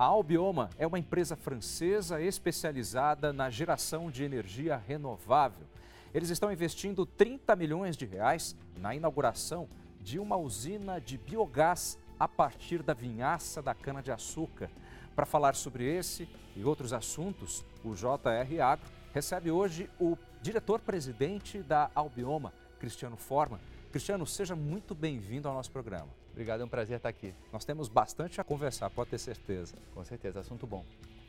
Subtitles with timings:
[0.00, 5.66] A Albioma é uma empresa francesa especializada na geração de energia renovável.
[6.14, 9.68] Eles estão investindo 30 milhões de reais na inauguração
[10.00, 14.70] de uma usina de biogás a partir da vinhaça da cana-de-açúcar.
[15.14, 16.26] Para falar sobre esse
[16.56, 23.60] e outros assuntos, o JR Agro recebe hoje o diretor-presidente da Albioma, Cristiano Forma.
[23.92, 26.19] Cristiano, seja muito bem-vindo ao nosso programa.
[26.32, 27.34] Obrigado, é um prazer estar aqui.
[27.52, 29.74] Nós temos bastante a conversar, pode ter certeza.
[29.94, 30.84] Com certeza, assunto bom.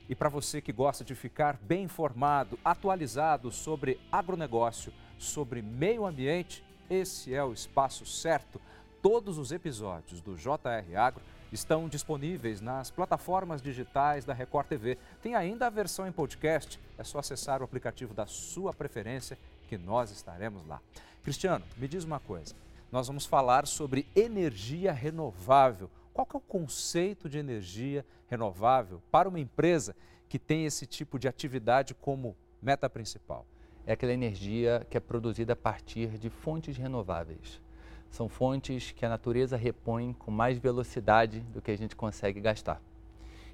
[0.07, 6.63] E para você que gosta de ficar bem informado, atualizado sobre agronegócio, sobre meio ambiente,
[6.89, 8.59] esse é o espaço certo.
[9.01, 14.97] Todos os episódios do JR Agro estão disponíveis nas plataformas digitais da Record TV.
[15.21, 19.77] Tem ainda a versão em podcast, é só acessar o aplicativo da sua preferência que
[19.77, 20.81] nós estaremos lá.
[21.23, 22.55] Cristiano, me diz uma coisa.
[22.91, 25.89] Nós vamos falar sobre energia renovável.
[26.13, 29.95] Qual é o conceito de energia renovável para uma empresa
[30.27, 33.45] que tem esse tipo de atividade como meta principal?
[33.87, 37.61] É aquela energia que é produzida a partir de fontes renováveis.
[38.09, 42.81] São fontes que a natureza repõe com mais velocidade do que a gente consegue gastar.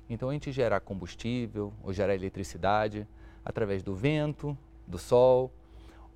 [0.09, 3.07] Então a gente gera combustível ou gera eletricidade
[3.45, 4.57] através do vento,
[4.87, 5.53] do sol,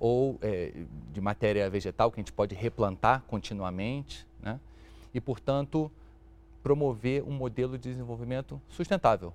[0.02, 0.72] ou é,
[1.12, 4.58] de matéria vegetal que a gente pode replantar continuamente, né?
[5.14, 5.88] e, portanto,
[6.60, 9.32] promover um modelo de desenvolvimento sustentável,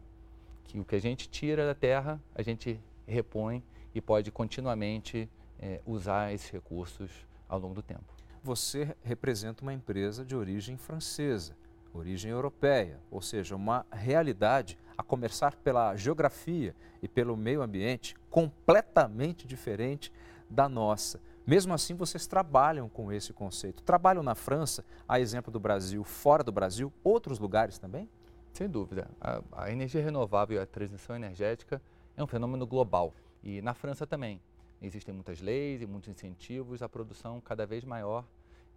[0.66, 3.64] que o que a gente tira da terra, a gente repõe
[3.96, 7.12] e pode continuamente é, usar esses recursos
[7.48, 8.14] ao longo do tempo.
[8.44, 11.56] Você representa uma empresa de origem francesa,
[11.94, 19.48] origem europeia, ou seja, uma realidade, a começar pela geografia e pelo meio ambiente, completamente
[19.48, 20.12] diferente
[20.50, 21.20] da nossa.
[21.46, 23.82] Mesmo assim, vocês trabalham com esse conceito.
[23.84, 28.10] Trabalham na França, a exemplo do Brasil, fora do Brasil, outros lugares também?
[28.52, 29.10] Sem dúvida.
[29.22, 31.82] A, a energia renovável e a transição energética
[32.18, 33.14] é um fenômeno global.
[33.44, 34.42] E na França também.
[34.82, 38.26] Existem muitas leis e muitos incentivos à produção cada vez maior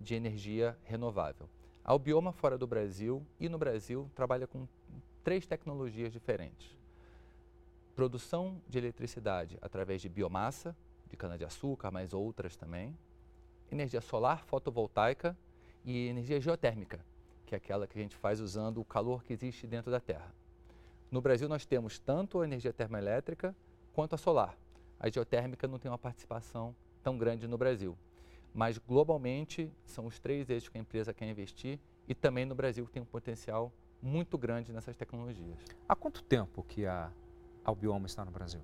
[0.01, 1.49] de energia renovável.
[1.85, 4.67] A Albioma fora do Brasil e no Brasil trabalha com
[5.25, 6.79] três tecnologias diferentes.
[7.95, 10.75] Produção de eletricidade através de biomassa,
[11.11, 12.97] de cana-de-açúcar, mas outras também.
[13.71, 15.37] Energia solar fotovoltaica
[15.85, 17.05] e energia geotérmica,
[17.45, 20.33] que é aquela que a gente faz usando o calor que existe dentro da Terra.
[21.11, 23.55] No Brasil, nós temos tanto a energia termoelétrica
[23.93, 24.57] quanto a solar.
[24.99, 27.97] A geotérmica não tem uma participação tão grande no Brasil.
[28.55, 31.79] Mas globalmente são os três eixos que a empresa quer investir
[32.09, 33.73] e também no Brasil tem um potencial
[34.03, 35.59] muito grande nessas tecnologias.
[35.89, 37.11] Há quanto tempo que a
[37.65, 38.61] Albioma está no Brasil?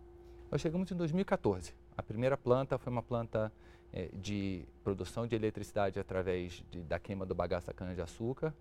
[0.50, 1.74] Nós chegamos em 2014.
[1.96, 3.52] A primeira planta foi uma planta
[3.92, 8.52] é, de produção de eletricidade através de, da queima do bagaço da cana-de-açúcar,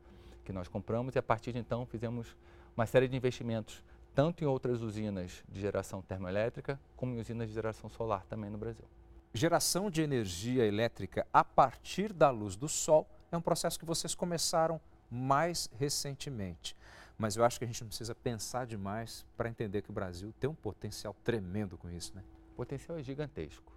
[0.44, 2.36] que nós compramos, e a partir de então fizemos
[2.76, 7.54] uma série de investimentos, tanto em outras usinas de geração termoelétrica, como em usinas de
[7.54, 8.86] geração solar também no Brasil.
[9.34, 14.16] Geração de energia elétrica a partir da luz do sol é um processo que vocês
[14.16, 14.80] começaram
[15.12, 16.76] mais recentemente.
[17.18, 20.34] Mas eu acho que a gente não precisa pensar demais para entender que o Brasil
[20.40, 22.24] tem um potencial tremendo com isso, né?
[22.56, 23.74] O potencial é gigantesco.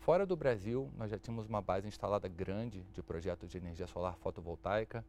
[0.00, 4.18] Fora do Brasil, nós já tínhamos uma base instalada grande de projetos de energia solar
[4.18, 5.02] fotovoltaica.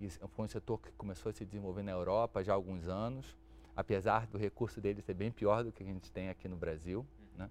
[0.00, 3.36] E foi um setor que começou a se desenvolver na Europa já há alguns anos,
[3.76, 7.06] apesar do recurso dele ser bem pior do que a gente tem aqui no Brasil.
[7.36, 7.48] Né?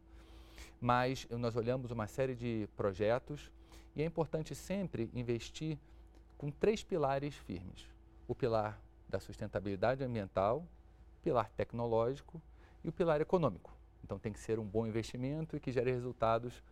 [0.82, 3.50] Mas nós olhamos uma série de projetos
[3.96, 5.80] e é importante sempre investir
[6.38, 7.88] com três pilares firmes:
[8.28, 8.78] o pilar
[9.08, 10.68] da sustentabilidade ambiental,
[11.20, 12.42] o pilar tecnológico
[12.84, 13.79] e o pilar econômico.
[14.10, 16.64] Então tem que ser um bom investimento e que gere resultados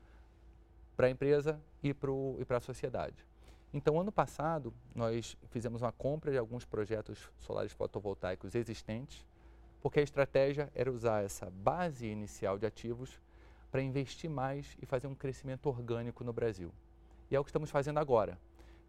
[0.96, 3.24] para a empresa e para a sociedade.
[3.72, 9.24] Então, ano passado, nós fizemos uma compra de alguns projetos solares fotovoltaicos existentes,
[9.84, 13.22] porque a estratégia era usar essa base inicial de ativos
[13.70, 16.74] para investir mais e fazer um crescimento orgânico no Brasil.
[17.30, 18.40] E é o que estamos fazendo agora.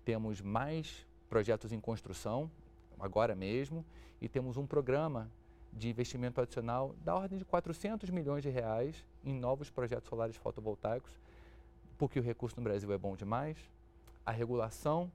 [0.06, 2.50] Temos mais projetos em construção,
[2.98, 3.84] agora mesmo,
[4.22, 5.30] e temos um programa
[5.72, 11.12] de investimento adicional da ordem de 400 milhões de reais em novos projetos solares fotovoltaicos,
[11.97, 13.56] porque o recurso no Brasil é bom demais,
[14.24, 15.10] a regulação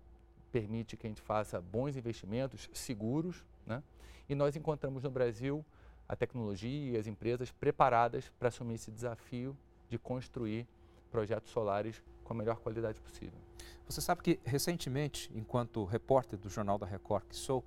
[0.51, 3.81] permite que a gente faça bons investimentos seguros, né?
[4.29, 5.65] e nós encontramos no Brasil
[6.07, 9.57] a tecnologia e as empresas preparadas para assumir esse desafio
[9.89, 10.67] de construir
[11.11, 13.39] projetos solares com a melhor qualidade possível.
[13.87, 17.63] Você sabe que recentemente, enquanto repórter do Jornal da Record que sou,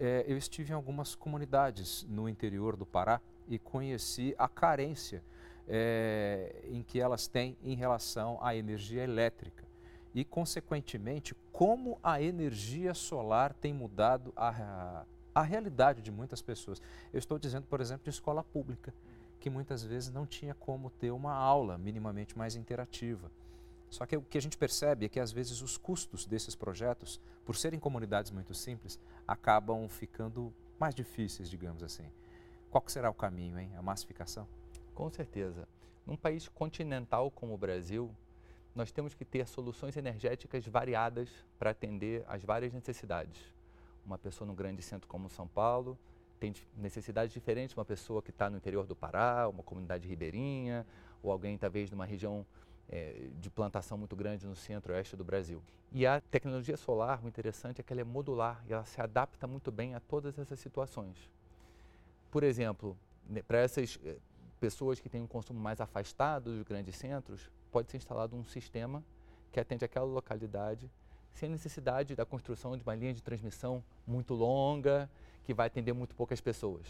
[0.00, 5.22] é, eu estive em algumas comunidades no interior do Pará e conheci a carência
[5.68, 9.62] é, em que elas têm em relação à energia elétrica
[10.14, 15.04] e, consequentemente, como a energia solar tem mudado a,
[15.34, 16.80] a realidade de muitas pessoas.
[17.12, 18.94] Eu estou dizendo, por exemplo, de escola pública,
[19.38, 23.30] que muitas vezes não tinha como ter uma aula minimamente mais interativa.
[23.90, 27.20] Só que o que a gente percebe é que às vezes os custos desses projetos,
[27.44, 32.08] por serem comunidades muito simples, acabam ficando mais difíceis, digamos assim.
[32.70, 33.72] Qual será o caminho, hein?
[33.76, 34.46] A massificação?
[34.94, 35.68] Com certeza.
[36.06, 38.14] Num país continental como o Brasil,
[38.74, 41.28] nós temos que ter soluções energéticas variadas
[41.58, 43.52] para atender às várias necessidades.
[44.06, 45.98] Uma pessoa num grande centro como São Paulo
[46.38, 50.86] tem necessidades diferentes de uma pessoa que está no interior do Pará, uma comunidade ribeirinha,
[51.22, 52.46] ou alguém talvez numa região
[52.90, 55.62] é, de plantação muito grande no centro-oeste do Brasil.
[55.92, 59.46] E a tecnologia solar, o interessante é que ela é modular e ela se adapta
[59.46, 61.30] muito bem a todas essas situações.
[62.30, 62.96] Por exemplo,
[63.28, 64.16] né, para essas eh,
[64.58, 69.04] pessoas que têm um consumo mais afastado dos grandes centros, pode ser instalado um sistema
[69.52, 70.90] que atende aquela localidade
[71.32, 75.08] sem necessidade da construção de uma linha de transmissão muito longa,
[75.44, 76.86] que vai atender muito poucas pessoas.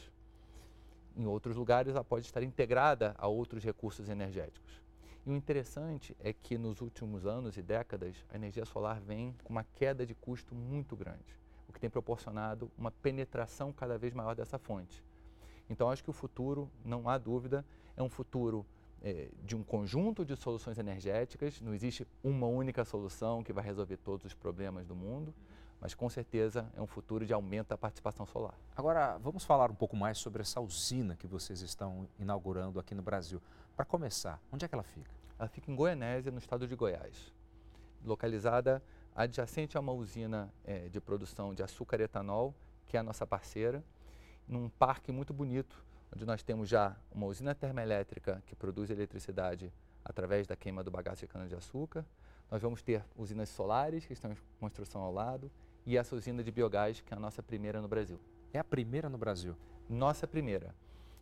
[1.14, 4.89] Em outros lugares, ela pode estar integrada a outros recursos energéticos.
[5.26, 9.52] E o interessante é que nos últimos anos e décadas, a energia solar vem com
[9.52, 11.38] uma queda de custo muito grande,
[11.68, 15.04] o que tem proporcionado uma penetração cada vez maior dessa fonte.
[15.68, 17.64] Então, acho que o futuro, não há dúvida,
[17.96, 18.66] é um futuro
[19.02, 21.60] é, de um conjunto de soluções energéticas.
[21.60, 25.34] Não existe uma única solução que vai resolver todos os problemas do mundo,
[25.80, 28.54] mas com certeza é um futuro de aumento da participação solar.
[28.76, 33.02] Agora, vamos falar um pouco mais sobre essa usina que vocês estão inaugurando aqui no
[33.02, 33.40] Brasil.
[33.74, 35.10] Para começar, onde é que ela fica?
[35.38, 37.32] Ela fica em Goianésia, no estado de Goiás,
[38.04, 38.82] localizada
[39.14, 42.54] adjacente a uma usina é, de produção de açúcar e etanol,
[42.86, 43.82] que é a nossa parceira
[44.46, 45.82] num parque muito bonito,
[46.14, 49.72] onde nós temos já uma usina termoelétrica que produz eletricidade
[50.04, 52.04] através da queima do bagaço de cana-de-açúcar.
[52.50, 55.50] Nós vamos ter usinas solares que estão em construção ao lado
[55.90, 58.16] e essa usina de biogás, que é a nossa primeira no Brasil.
[58.52, 59.56] É a primeira no Brasil?
[59.88, 60.72] Nossa primeira.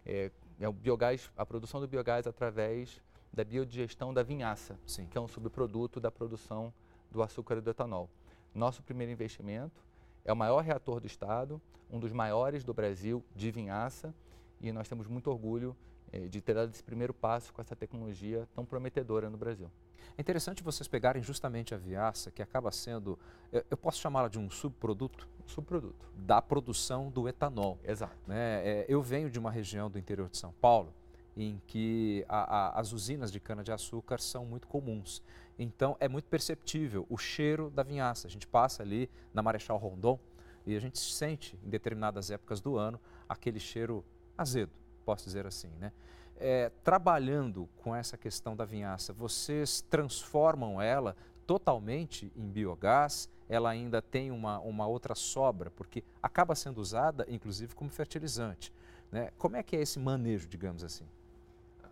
[0.04, 0.30] É,
[0.60, 3.00] é o biogás, a produção do biogás através
[3.32, 5.06] da biodigestão da vinhaça, Sim.
[5.06, 6.70] que é um subproduto da produção
[7.10, 8.10] do açúcar e do etanol.
[8.54, 9.82] Nosso primeiro investimento
[10.22, 11.58] é o maior reator do estado,
[11.90, 14.14] um dos maiores do Brasil de vinhaça
[14.60, 15.74] e nós temos muito orgulho
[16.12, 19.70] eh, de ter dado esse primeiro passo com essa tecnologia tão prometedora no Brasil.
[20.16, 23.18] É interessante vocês pegarem justamente a vinhaça, que acaba sendo,
[23.52, 25.28] eu, eu posso chamá-la de um subproduto?
[25.46, 26.06] Subproduto.
[26.14, 27.78] Da produção do etanol.
[27.84, 28.16] Exato.
[28.26, 28.62] Né?
[28.66, 30.92] É, eu venho de uma região do interior de São Paulo
[31.36, 35.22] em que a, a, as usinas de cana-de-açúcar são muito comuns.
[35.58, 38.26] Então é muito perceptível o cheiro da vinhaça.
[38.26, 40.18] A gente passa ali na Marechal Rondon
[40.66, 44.04] e a gente sente em determinadas épocas do ano aquele cheiro
[44.36, 44.72] azedo,
[45.04, 45.92] posso dizer assim, né?
[46.40, 53.28] É, trabalhando com essa questão da vinhaça, vocês transformam ela totalmente em biogás?
[53.48, 58.72] Ela ainda tem uma, uma outra sobra, porque acaba sendo usada, inclusive, como fertilizante.
[59.10, 59.30] Né?
[59.38, 61.06] Como é que é esse manejo, digamos assim?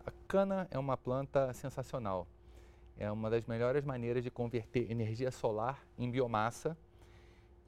[0.06, 2.26] A cana é uma planta sensacional
[2.98, 6.76] é uma das melhores maneiras de converter energia solar em biomassa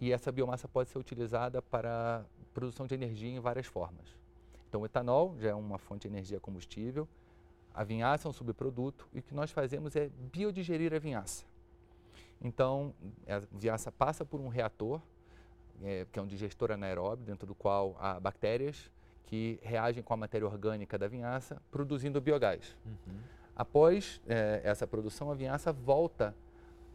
[0.01, 2.25] e essa biomassa pode ser utilizada para
[2.55, 4.17] produção de energia em várias formas.
[4.69, 7.09] Então, o etanol já é uma fonte de energia combustível,
[7.75, 11.45] a vinhaça é um subproduto e o que nós fazemos é biodigerir a vinhaça.
[12.41, 12.95] Então,
[13.27, 15.01] a vinhaça passa por um reator,
[15.83, 18.91] é, que é um digestor anaeróbio, dentro do qual há bactérias
[19.27, 22.77] que reagem com a matéria orgânica da vinhaça, produzindo biogás.
[22.85, 23.19] Uhum.
[23.55, 26.35] Após é, essa produção, a vinhaça volta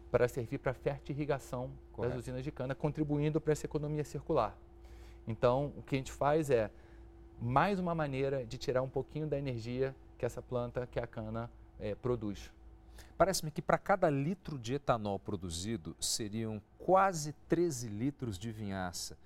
[0.10, 4.58] para servir para fertirrigação das usinas de cana, contribuindo para essa economia circular.
[5.28, 6.70] Então, o que a gente faz é
[7.44, 11.52] mais uma maneira de tirar um pouquinho da energia que essa planta, que a cana,
[11.78, 12.50] é, produz.
[13.18, 19.18] Parece-me que para cada litro de etanol produzido seriam quase 13 litros de vinhaça.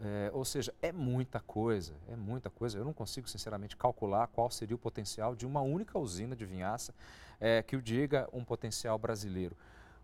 [0.00, 2.78] É, ou seja, é muita coisa, é muita coisa.
[2.78, 6.94] Eu não consigo, sinceramente, calcular qual seria o potencial de uma única usina de vinhaça
[7.38, 9.54] é, que o diga um potencial brasileiro.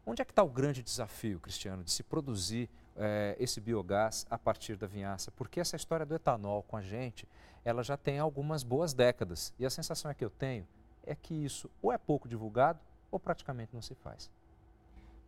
[0.06, 4.38] Onde é que está o grande desafio, Cristiano, de se produzir é, esse biogás a
[4.38, 5.30] partir da vinhaça?
[5.30, 7.26] Porque essa história do etanol com a gente,
[7.64, 9.54] ela já tem algumas boas décadas.
[9.58, 10.66] E a sensação é que eu tenho
[11.06, 12.80] é que isso ou é pouco divulgado
[13.10, 14.30] ou praticamente não se faz.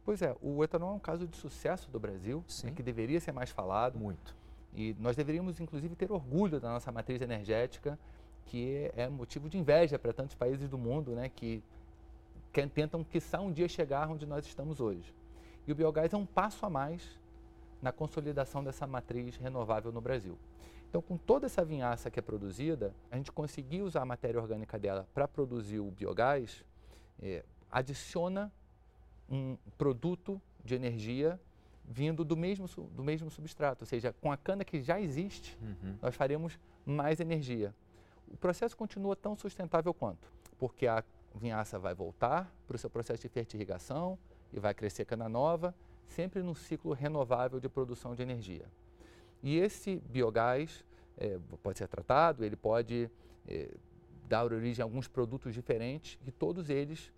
[0.05, 3.33] Pois é, o etanol é um caso de sucesso do Brasil, né, que deveria ser
[3.33, 3.99] mais falado.
[3.99, 4.37] Muito.
[4.73, 7.99] E nós deveríamos, inclusive, ter orgulho da nossa matriz energética,
[8.45, 11.63] que é motivo de inveja para tantos países do mundo, né, que,
[12.57, 15.15] que tentam, quiçá, um dia chegar onde nós estamos hoje.
[15.67, 17.21] E o biogás é um passo a mais
[17.83, 20.39] na consolidação dessa matriz renovável no Brasil.
[20.89, 24.79] Então, com toda essa vinhaça que é produzida, a gente conseguir usar a matéria orgânica
[24.79, 26.65] dela para produzir o biogás,
[27.21, 28.51] é, adiciona
[29.29, 31.39] um produto de energia
[31.85, 35.97] vindo do mesmo, do mesmo substrato, ou seja, com a cana que já existe, uhum.
[36.01, 37.75] nós faremos mais energia.
[38.29, 41.05] O processo continua tão sustentável quanto, porque a
[41.37, 44.19] vinhaça vai voltar para o seu processo de fertirrigação
[44.53, 45.75] e vai crescer cana nova,
[46.09, 48.67] sempre num ciclo renovável de produção de energia.
[49.43, 50.85] E esse biogás
[51.17, 53.11] é, pode ser tratado, ele pode
[53.47, 53.71] é,
[54.29, 57.13] dar origem a alguns produtos diferentes e todos eles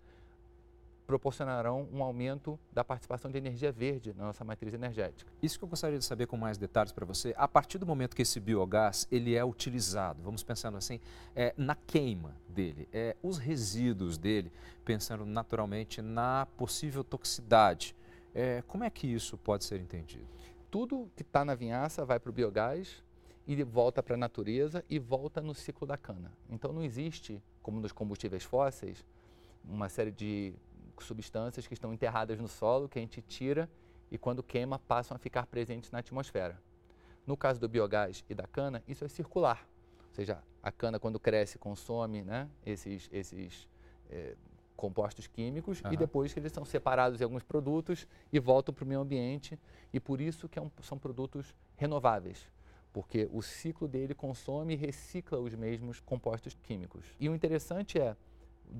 [1.09, 5.31] proporcionarão um aumento da participação de energia verde na nossa matriz energética.
[5.41, 7.33] Isso que eu gostaria de saber com mais detalhes para você.
[7.35, 10.99] A partir do momento que esse biogás ele é utilizado, vamos pensando assim,
[11.35, 14.51] é, na queima dele, é, os resíduos dele,
[14.85, 17.95] pensando naturalmente na possível toxicidade,
[18.35, 20.27] é, como é que isso pode ser entendido?
[20.69, 23.03] Tudo que está na vinhaça vai para o biogás
[23.47, 26.31] e volta para a natureza e volta no ciclo da cana.
[26.51, 29.03] Então não existe, como nos combustíveis fósseis,
[29.63, 30.53] uma série de
[31.03, 33.69] substâncias que estão enterradas no solo, que a gente tira
[34.11, 36.61] e quando queima passam a ficar presentes na atmosfera.
[37.25, 39.67] No caso do biogás e da cana, isso é circular.
[40.07, 43.67] Ou seja, a cana quando cresce consome né, esses, esses
[44.09, 44.35] é,
[44.75, 45.93] compostos químicos uhum.
[45.93, 49.59] e depois que eles são separados em alguns produtos e voltam para o meio ambiente
[49.93, 52.47] e por isso que é um, são produtos renováveis
[52.91, 57.05] porque o ciclo dele consome e recicla os mesmos compostos químicos.
[57.19, 58.15] E o interessante é,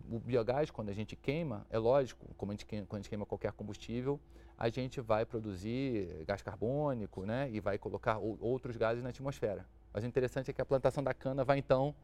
[0.10, 3.10] o biogás, quando a gente queima, é lógico, como a gente queima, quando a gente
[3.10, 4.20] queima qualquer combustível,
[4.58, 9.66] a gente vai produzir gás carbônico né, e vai colocar outros gases na atmosfera.
[9.94, 11.96] Mas o interessante é que a plantação da cana vai então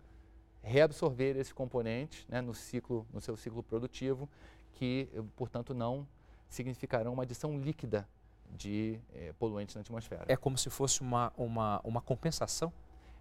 [0.64, 4.28] reabsorver esses componentes né, no, ciclo, no seu ciclo produtivo,
[4.72, 6.08] que, portanto, não
[6.50, 8.08] significarão uma adição líquida
[8.50, 10.26] de eh, poluentes na atmosfera.
[10.28, 12.72] É como se fosse uma, uma, uma compensação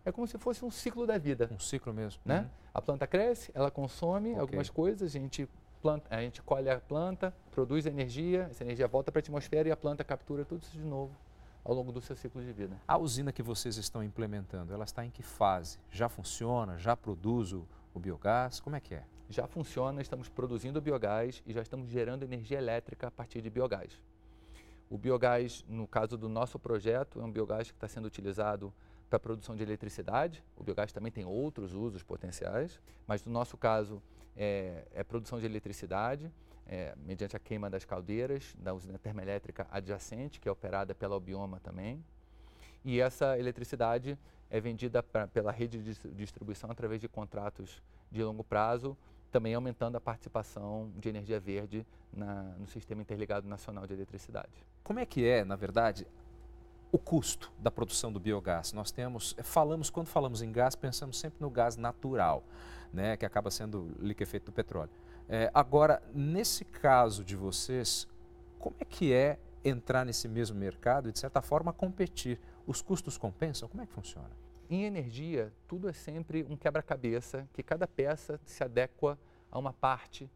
[0.05, 1.49] é como se fosse um ciclo da vida.
[1.51, 2.21] Um ciclo mesmo.
[2.25, 2.41] Né?
[2.41, 2.49] Uhum.
[2.75, 4.41] A planta cresce, ela consome okay.
[4.41, 5.49] algumas coisas, a gente,
[5.81, 9.73] planta, a gente colhe a planta, produz energia, essa energia volta para a atmosfera e
[9.73, 11.15] a planta captura tudo isso de novo
[11.65, 12.79] ao longo do seu ciclo de vida.
[12.87, 15.79] A usina que vocês estão implementando, ela está em que fase?
[15.91, 16.77] Já funciona?
[16.77, 18.61] Já produz o, o biogás?
[18.61, 19.05] Como é que é?
[19.31, 23.99] Já funciona, estamos produzindo biogás e já estamos gerando energia elétrica a partir de biogás.
[24.91, 28.73] O biogás, no caso do nosso projeto, é um biogás que está sendo utilizado
[29.15, 30.43] para a produção de eletricidade.
[30.57, 34.03] O biogás também tem outros usos potenciais, mas no nosso caso
[34.37, 36.33] é, é produção de eletricidade,
[36.67, 41.61] é, mediante a queima das caldeiras da usina termoelétrica adjacente, que é operada pela Obioma
[41.61, 42.05] também.
[42.85, 44.19] E essa eletricidade
[44.51, 48.97] é vendida pra, pela rede de distribuição através de contratos de longo prazo,
[49.31, 54.65] também aumentando a participação de energia verde na, no Sistema Interligado Nacional de Eletricidade.
[54.83, 56.07] Como é que é, na verdade,
[56.95, 58.73] o custo da produção do biogás.
[58.73, 62.45] Nós temos, falamos, quando falamos em gás, pensamos sempre no gás natural,
[62.93, 64.93] né, que acaba sendo liquefeito do petróleo.
[65.29, 68.07] É, agora, nesse caso de vocês,
[68.61, 72.39] como é que é entrar nesse mesmo mercado e, de certa forma, competir?
[72.65, 73.69] Os custos compensam?
[73.69, 74.31] Como é que funciona?
[74.71, 79.19] Em energia, tudo é sempre um quebra-cabeça, que cada peça se adequa
[79.51, 80.31] a uma parte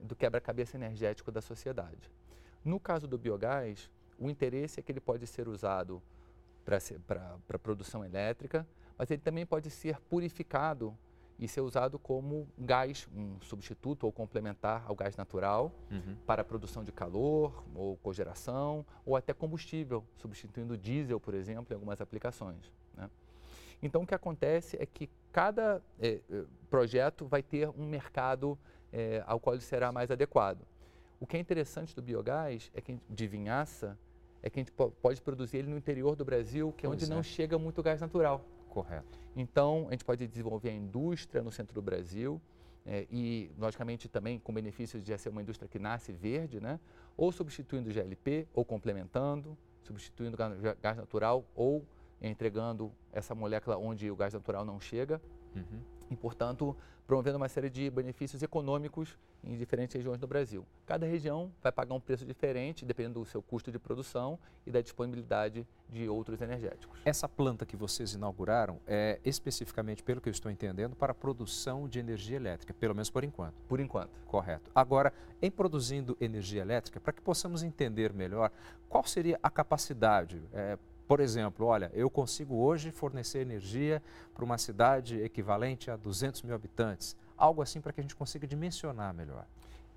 [0.00, 2.10] do quebra-cabeça energético da sociedade.
[2.64, 3.88] No caso do biogás,
[4.20, 6.02] o interesse é que ele pode ser usado
[7.06, 10.96] para produção elétrica, mas ele também pode ser purificado
[11.38, 16.14] e ser usado como gás, um substituto ou complementar ao gás natural uhum.
[16.26, 21.98] para produção de calor ou cogeração ou até combustível, substituindo diesel, por exemplo, em algumas
[22.02, 22.70] aplicações.
[22.94, 23.08] Né?
[23.82, 26.20] Então, o que acontece é que cada é,
[26.68, 28.58] projeto vai ter um mercado
[28.92, 30.60] é, ao qual ele será mais adequado.
[31.18, 33.98] O que é interessante do biogás é que de vinhaça
[34.42, 37.08] é que a gente pode produzir ele no interior do Brasil, que é onde é.
[37.08, 38.44] não chega muito gás natural.
[38.68, 39.18] Correto.
[39.36, 42.40] Então, a gente pode desenvolver a indústria no centro do Brasil
[42.86, 46.80] é, e, logicamente, também com benefícios de ser uma indústria que nasce verde, né?
[47.16, 51.84] ou substituindo o GLP, ou complementando, substituindo o gás natural, ou
[52.22, 55.20] entregando essa molécula onde o gás natural não chega.
[55.54, 55.80] Uhum.
[56.10, 56.76] E, portanto,
[57.10, 60.64] promovendo uma série de benefícios econômicos em diferentes regiões do Brasil.
[60.86, 64.80] Cada região vai pagar um preço diferente, dependendo do seu custo de produção e da
[64.80, 67.00] disponibilidade de outros energéticos.
[67.04, 71.88] Essa planta que vocês inauguraram é especificamente, pelo que eu estou entendendo, para a produção
[71.88, 73.60] de energia elétrica, pelo menos por enquanto.
[73.68, 74.12] Por enquanto.
[74.26, 74.70] Correto.
[74.72, 75.12] Agora,
[75.42, 78.52] em produzindo energia elétrica, para que possamos entender melhor,
[78.88, 80.40] qual seria a capacidade?
[80.52, 80.78] É,
[81.10, 84.00] por exemplo, olha, eu consigo hoje fornecer energia
[84.32, 87.16] para uma cidade equivalente a 200 mil habitantes.
[87.36, 89.44] Algo assim para que a gente consiga dimensionar melhor.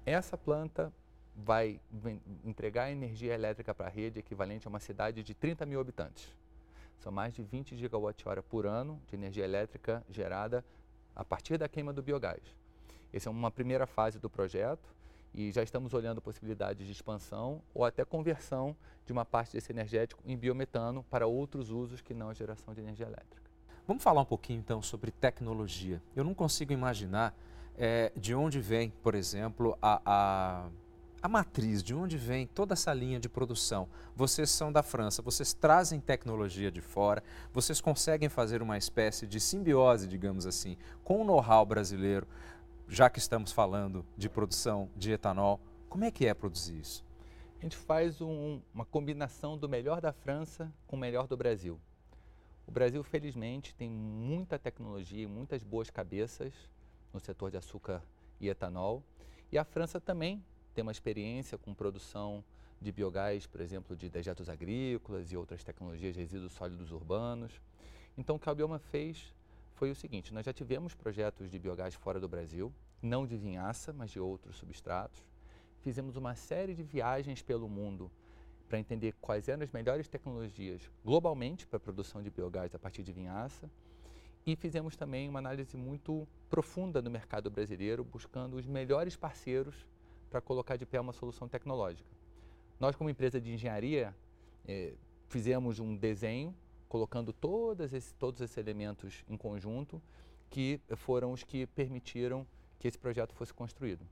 [0.08, 0.92] Essa planta
[1.36, 1.80] vai
[2.44, 6.36] entregar energia elétrica para a rede equivalente a uma cidade de 30 mil habitantes.
[6.98, 10.66] São mais de 20 gigawatt-hora por ano de energia elétrica gerada
[11.16, 12.42] a partir da queima do biogás.
[13.14, 14.90] Essa é uma primeira fase do projeto
[15.34, 18.76] e já estamos olhando possibilidades de expansão ou até conversão
[19.06, 22.82] de uma parte desse energético em biometano para outros usos que não a geração de
[22.82, 23.44] energia elétrica.
[23.86, 26.02] Vamos falar um pouquinho então sobre tecnologia.
[26.16, 27.36] Eu não consigo imaginar
[27.78, 30.70] é, de onde vem, por exemplo, a, a,
[31.22, 33.90] a, matriz, de onde vem toda essa linha de produção.
[34.16, 37.22] Vocês são da França, vocês trazem tecnologia de fora,
[37.52, 42.28] vocês conseguem fazer uma espécie de simbiose, digamos assim, com o know-how brasileiro
[42.88, 45.60] já que estamos falando de produção de etanol,
[45.90, 47.06] como é que é produzir isso?
[47.60, 51.80] A gente faz um, uma combinação do melhor da França com o melhor do Brasil.
[52.68, 56.54] O Brasil, felizmente, tem muita tecnologia e muitas boas cabeças
[57.14, 58.04] no setor de açúcar
[58.40, 59.04] e etanol.
[59.52, 62.44] E a França também tem uma experiência com produção
[62.82, 67.62] de biogás, por exemplo, de dejetos agrícolas e outras tecnologias de resíduos sólidos urbanos.
[68.18, 69.34] Então, o que a Bioma fez
[69.84, 72.72] foi o seguinte: nós já tivemos projetos de biogás fora do Brasil,
[73.02, 75.22] não de vinhaça, mas de outros substratos.
[75.82, 78.10] Fizemos uma série de viagens pelo mundo
[78.70, 83.04] para entender quais eram as melhores tecnologias globalmente para a produção de biogás a partir
[83.04, 83.70] de vinhaça.
[84.46, 89.76] E fizemos também uma análise muito profunda no mercado brasileiro, buscando os melhores parceiros
[90.30, 92.10] para colocar de pé uma solução tecnológica.
[92.80, 94.16] Nós, como empresa de engenharia,
[94.66, 94.94] eh,
[95.28, 96.56] fizemos um desenho
[96.94, 100.00] colocando todos esses, todos esses elementos em conjunto
[100.48, 102.46] que foram os que permitiram
[102.78, 104.06] que esse projeto fosse construído.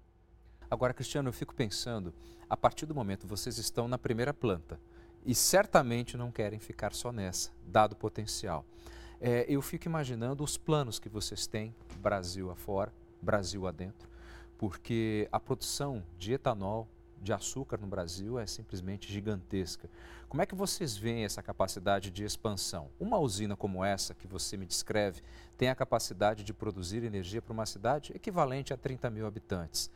[0.67, 2.11] Agora, Cristiano, eu fico pensando,
[2.49, 4.79] a partir do momento vocês estão na primeira planta
[5.23, 8.65] e certamente não querem ficar só nessa, dado o potencial.
[9.19, 14.09] É, eu fico imaginando os planos que vocês têm, Brasil afora, Brasil adentro,
[14.57, 16.87] porque a produção de etanol
[17.21, 19.89] de açúcar no Brasil é simplesmente gigantesca.
[20.27, 22.89] Como é que vocês veem essa capacidade de expansão?
[22.99, 25.21] Uma usina como essa que você me descreve
[25.57, 29.91] tem a capacidade de produzir energia para uma cidade equivalente a 30 mil habitantes.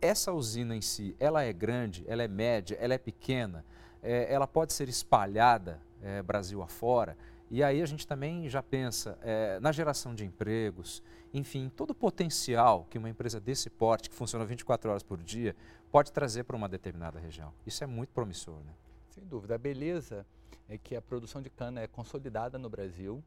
[0.00, 3.64] Essa usina em si, ela é grande, ela é média, ela é pequena,
[4.02, 7.16] é, ela pode ser espalhada é, Brasil afora.
[7.50, 11.02] E aí a gente também já pensa é, na geração de empregos,
[11.34, 15.54] enfim, todo o potencial que uma empresa desse porte, que funciona 24 horas por dia,
[15.90, 17.52] pode trazer para uma determinada região.
[17.66, 18.74] Isso é muito promissor, né?
[19.10, 19.54] Sem dúvida.
[19.54, 20.26] A beleza
[20.68, 23.22] é que a produção de cana é consolidada no Brasil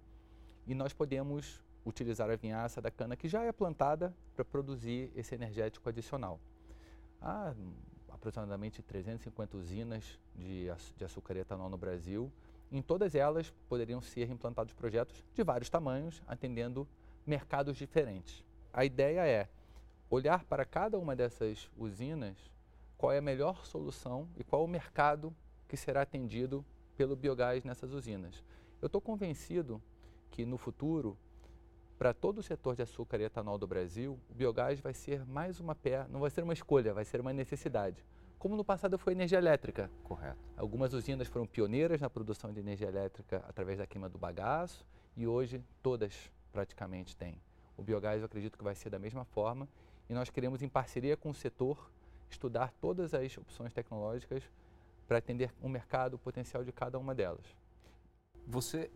[0.66, 5.36] e nós podemos utilizar a vinhaça da cana que já é plantada para produzir esse
[5.36, 6.40] energético adicional.
[7.22, 7.54] Há
[8.10, 12.32] aproximadamente 350 usinas de, de açúcar e etanol no Brasil
[12.72, 16.88] em todas elas poderiam ser implantados projetos de vários tamanhos, atendendo
[17.26, 18.44] mercados diferentes.
[18.74, 19.48] A ideia é
[20.10, 22.36] olhar para cada uma dessas usinas
[23.04, 25.36] qual é a melhor solução e qual o mercado
[25.68, 28.42] que será atendido pelo biogás nessas usinas.
[28.82, 29.84] Eu estou convencido
[30.32, 31.18] que no futuro,
[31.98, 35.60] para todo o setor de açúcar e etanol do Brasil, o biogás vai ser mais
[35.60, 38.06] uma pé, não vai ser uma escolha, vai ser uma necessidade
[38.40, 39.92] como no passado foi energia elétrica.
[40.04, 40.40] Correto.
[40.56, 44.86] Algumas usinas foram pioneiras na produção de energia elétrica através da queima do bagaço
[45.16, 47.42] e hoje todas praticamente têm.
[47.76, 49.68] O biogás eu acredito que vai ser da mesma forma
[50.10, 51.92] e nós queremos em parceria com o setor
[52.34, 54.44] estudar todas as opções tecnológicas
[55.08, 57.46] para atender o mercado o potencial de cada uma delas.
[58.48, 58.92] Você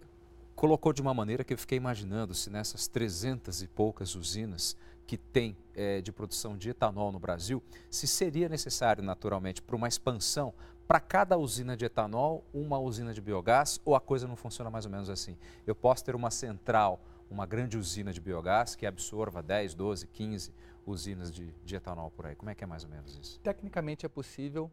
[0.55, 5.17] colocou de uma maneira que eu fiquei imaginando se nessas 300 e poucas usinas que
[5.17, 10.53] tem é, de produção de etanol no Brasil, se seria necessário, naturalmente, para uma expansão,
[10.85, 14.85] para cada usina de etanol, uma usina de biogás, ou a coisa não funciona mais
[14.85, 15.37] ou menos assim?
[15.65, 20.53] Eu posso ter uma central, uma grande usina de biogás que absorva 10, 12, 15
[20.85, 22.35] usinas de, de etanol por aí.
[22.35, 23.39] Como é que é mais ou menos isso?
[23.41, 24.71] Tecnicamente é possível,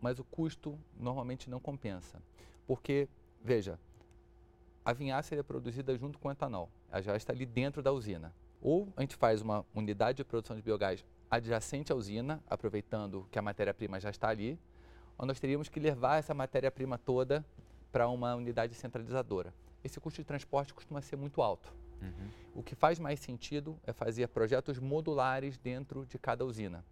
[0.00, 2.22] mas o custo normalmente não compensa.
[2.66, 3.08] Porque,
[3.42, 3.78] veja,
[4.84, 6.68] a vinhaça é produzida junto com o etanol.
[6.90, 8.34] Ela já está ali dentro da usina.
[8.60, 13.38] Ou a gente faz uma unidade de produção de biogás adjacente à usina, aproveitando que
[13.38, 14.58] a matéria-prima já está ali,
[15.18, 17.44] ou nós teríamos que levar essa matéria-prima toda
[17.90, 19.54] para uma unidade centralizadora.
[19.82, 21.72] Esse custo de transporte costuma ser muito alto.
[22.04, 22.28] Uhum.
[22.54, 26.84] O que faz mais sentido é fazer projetos modulares dentro de cada usina.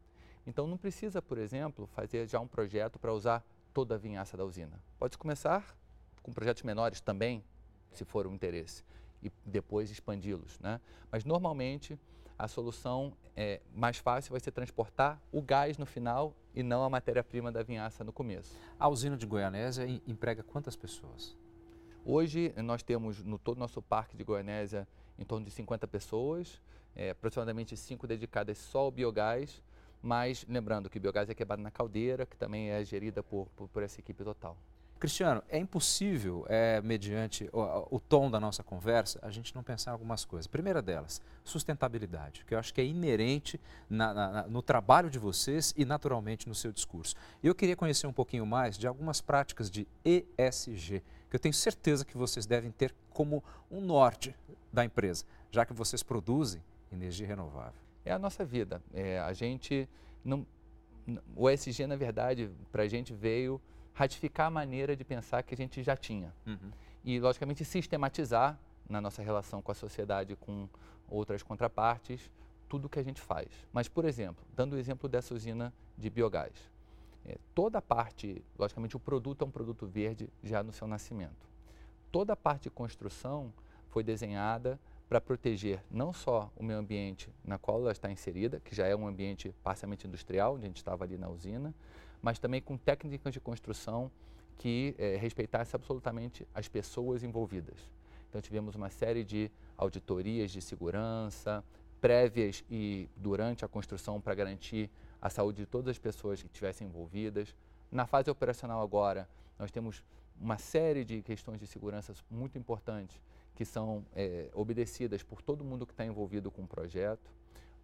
[0.46, 4.44] Então não precisa, por exemplo, fazer já um projeto para usar toda a vinhaça da
[4.44, 4.82] usina.
[4.98, 5.76] Pode começar
[6.22, 7.44] com projetos menores também,
[7.92, 8.84] se for um interesse
[9.22, 10.58] e depois expandi-los.
[10.58, 10.80] Né?
[11.10, 11.98] Mas normalmente
[12.38, 16.90] a solução é, mais fácil vai ser transportar o gás no final e não a
[16.90, 18.58] matéria-prima da vinhaça no começo.
[18.78, 21.36] A usina de Goianésia emprega quantas pessoas?
[22.04, 26.60] Hoje nós temos no todo nosso parque de Goianésia em torno de 50 pessoas,
[26.94, 29.62] é, aproximadamente 5 dedicadas só ao biogás,
[30.02, 33.68] mas lembrando que o biogás é quebrado na caldeira, que também é gerida por, por,
[33.68, 34.56] por essa equipe total.
[35.02, 39.90] Cristiano, é impossível, é, mediante o, o, tom da nossa conversa, a gente não pensar
[39.90, 40.46] em algumas coisas.
[40.46, 45.74] Primeira delas, sustentabilidade, que eu acho que é inerente na, na, no trabalho de vocês
[45.76, 47.16] e naturalmente no seu discurso.
[47.42, 52.04] Eu queria conhecer um pouquinho mais de algumas práticas de ESG, que eu tenho certeza
[52.04, 54.36] que vocês devem ter como um norte
[54.70, 57.80] da empresa, já que vocês produzem energia renovável.
[58.04, 58.82] É a nossa vida.
[58.92, 59.88] É, a gente
[60.22, 60.46] não,
[61.34, 63.58] o ESG, na verdade, para a gente veio
[63.94, 66.34] ratificar a maneira de pensar que a gente já tinha.
[66.46, 66.70] Uhum.
[67.02, 70.68] E, logicamente, sistematizar na nossa relação com a sociedade, com
[71.08, 72.30] outras contrapartes,
[72.68, 73.48] tudo que a gente faz.
[73.72, 76.52] Mas, por exemplo, dando o exemplo dessa usina de biogás,
[77.24, 81.48] é, toda a parte, logicamente, o produto é um produto verde já no seu nascimento.
[82.10, 83.52] Toda a parte de construção
[83.88, 88.74] foi desenhada para proteger não só o meio ambiente na qual ela está inserida, que
[88.74, 91.74] já é um ambiente parcialmente industrial, onde a gente estava ali na usina,
[92.20, 94.10] mas também com técnicas de construção
[94.58, 97.78] que é, respeitasse absolutamente as pessoas envolvidas.
[98.28, 101.62] Então tivemos uma série de auditorias de segurança
[102.02, 104.90] prévias e durante a construção para garantir
[105.22, 107.54] a saúde de todas as pessoas que estivessem envolvidas.
[107.90, 110.02] Na fase operacional agora, nós temos
[110.40, 113.20] uma série de questões de segurança muito importantes
[113.54, 117.30] que são é, obedecidas por todo mundo que está envolvido com o projeto.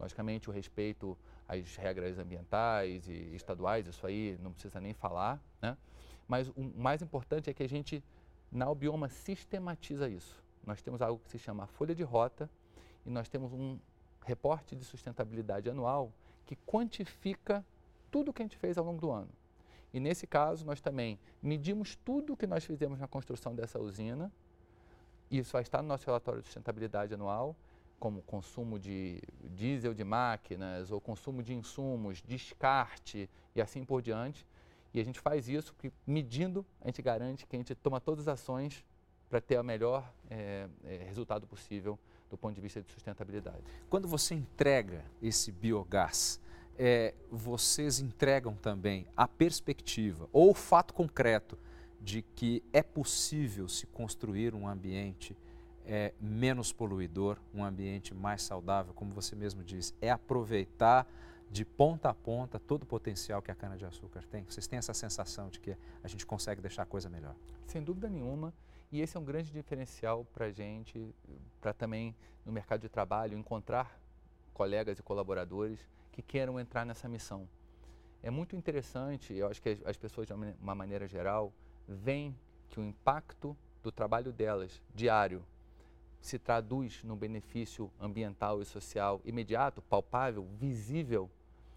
[0.00, 5.76] Logicamente, o respeito às regras ambientais e estaduais, isso aí não precisa nem falar, né?
[6.26, 8.02] Mas o mais importante é que a gente,
[8.50, 10.42] na Albioma, sistematiza isso.
[10.66, 12.50] Nós temos algo que se chama folha de rota
[13.06, 13.78] e nós temos um
[14.26, 16.12] reporte de sustentabilidade anual
[16.48, 17.62] que quantifica
[18.10, 19.28] tudo o que a gente fez ao longo do ano.
[19.92, 24.32] E nesse caso, nós também medimos tudo o que nós fizemos na construção dessa usina.
[25.30, 27.54] Isso vai estar no nosso relatório de sustentabilidade anual
[28.00, 29.20] como consumo de
[29.56, 34.46] diesel de máquinas ou consumo de insumos, descarte e assim por diante.
[34.94, 38.26] E a gente faz isso porque, medindo, a gente garante que a gente toma todas
[38.26, 38.82] as ações
[39.28, 40.66] para ter o melhor é,
[41.06, 41.98] resultado possível
[42.30, 43.62] do ponto de vista de sustentabilidade.
[43.88, 46.40] Quando você entrega esse biogás,
[46.78, 51.58] é, vocês entregam também a perspectiva ou o fato concreto
[52.00, 55.36] de que é possível se construir um ambiente
[55.84, 61.06] é, menos poluidor, um ambiente mais saudável, como você mesmo disse, é aproveitar
[61.50, 64.44] de ponta a ponta todo o potencial que a cana-de-açúcar tem?
[64.44, 67.34] Vocês têm essa sensação de que a gente consegue deixar a coisa melhor?
[67.66, 68.52] Sem dúvida nenhuma.
[68.90, 71.14] E esse é um grande diferencial para a gente,
[71.60, 74.00] para também no mercado de trabalho encontrar
[74.54, 77.46] colegas e colaboradores que queiram entrar nessa missão.
[78.22, 81.52] É muito interessante, eu acho que as pessoas, de uma maneira geral,
[81.86, 82.34] veem
[82.70, 85.44] que o impacto do trabalho delas diário
[86.20, 91.30] se traduz no benefício ambiental e social imediato, palpável, visível,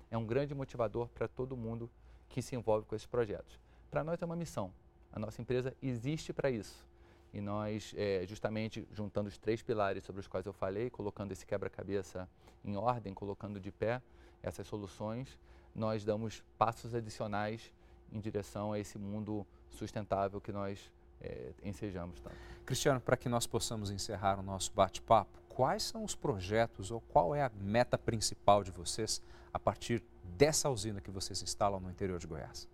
[0.09, 1.89] é um grande motivador para todo mundo
[2.27, 3.59] que se envolve com esses projetos.
[3.89, 4.73] Para nós é uma missão.
[5.11, 6.90] A nossa empresa existe para isso.
[7.33, 11.45] E nós, é, justamente juntando os três pilares sobre os quais eu falei, colocando esse
[11.45, 12.27] quebra-cabeça
[12.63, 14.01] em ordem, colocando de pé
[14.43, 15.37] essas soluções,
[15.73, 17.71] nós damos passos adicionais
[18.11, 20.91] em direção a esse mundo sustentável que nós
[21.21, 22.35] é, ensejamos tanto.
[22.65, 27.33] Cristiano, para que nós possamos encerrar o nosso bate-papo, quais são os projetos ou qual
[27.33, 29.21] é a meta principal de vocês
[29.53, 30.03] a partir
[30.37, 32.67] dessa usina que vocês instalam no interior de Goiás?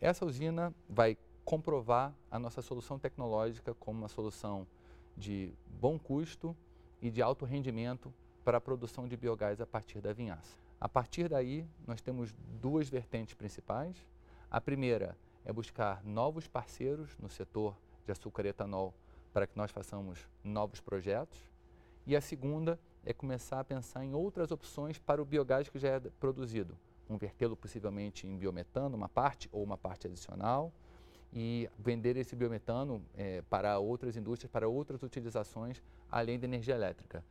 [0.00, 4.66] Essa usina vai comprovar a nossa solução tecnológica como uma solução
[5.16, 6.56] de bom custo
[7.00, 8.12] e de alto rendimento
[8.44, 10.58] para a produção de biogás a partir da vinhaça.
[10.80, 13.96] A partir daí, nós temos duas vertentes principais.
[14.50, 18.92] A primeira é buscar novos parceiros no setor de açúcar e etanol
[19.32, 21.38] para que nós façamos novos projetos.
[22.04, 25.90] E a segunda é começar a pensar em outras opções para o biogás que já
[25.90, 26.76] é produzido.
[27.06, 30.72] Convertê-lo possivelmente em biometano, uma parte ou uma parte adicional,
[31.36, 37.22] e vender esse biometano é, para outras indústrias, para outras utilizações, além da energia elétrica.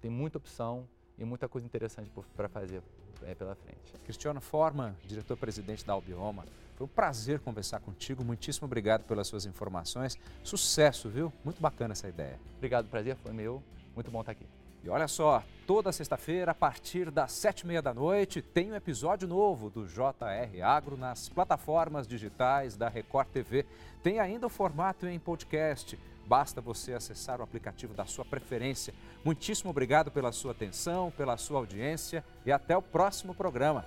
[0.00, 2.82] Tem muita opção e muita coisa interessante para fazer
[3.22, 3.92] é, pela frente.
[4.02, 8.24] Cristiano Forma, diretor-presidente da Albioma, foi um prazer conversar contigo.
[8.24, 10.18] Muitíssimo obrigado pelas suas informações.
[10.42, 11.30] Sucesso, viu?
[11.44, 12.40] Muito bacana essa ideia.
[12.56, 13.62] Obrigado, prazer foi meu.
[13.94, 14.46] Muito bom estar aqui.
[14.84, 18.74] E olha só, toda sexta-feira, a partir das sete e meia da noite, tem um
[18.74, 23.64] episódio novo do JR Agro nas plataformas digitais da Record TV.
[24.02, 25.98] Tem ainda o formato em podcast.
[26.26, 28.92] Basta você acessar o aplicativo da sua preferência.
[29.24, 33.86] Muitíssimo obrigado pela sua atenção, pela sua audiência e até o próximo programa.